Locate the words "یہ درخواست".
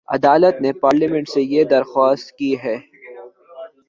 1.41-2.31